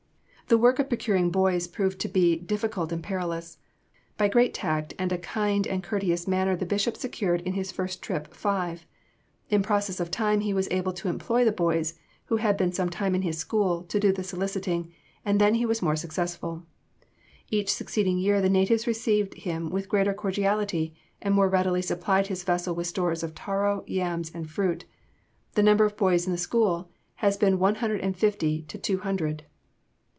[0.47, 3.57] The work of procuring boys proved to be difficult and perilous.
[4.17, 8.01] By great tact and a kind and courteous manner the Bishop secured in his first
[8.01, 8.85] trip five.
[9.49, 11.93] In process of time he was able to employ the boys,
[12.25, 14.91] who had been some time in his school, to do the soliciting,
[15.23, 16.63] and then he was more successful.
[17.49, 22.43] Each succeeding year the natives received him with greater cordiality, and more readily supplied his
[22.43, 24.83] vessel with stores of taro, yams, and fruit.
[25.53, 26.89] The number of boys in the school
[27.23, 29.45] has been one hundred and fifty to two hundred.